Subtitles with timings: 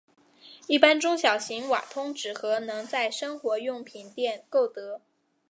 [0.65, 4.99] 一般中小型瓦通纸盒能在生活用品店购得。